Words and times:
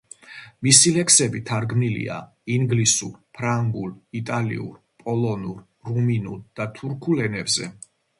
მისი 0.67 0.91
ლექსები 0.93 1.41
თარგმნილია 1.49 2.15
ინგლისურ, 2.55 3.11
ფრანგულ, 3.39 3.91
იტალიურ, 4.21 4.71
პოლონურ, 5.03 5.61
რუმინულ 5.91 6.41
და 6.61 6.67
თურქულ 6.79 7.23
ენებზე. 7.27 7.69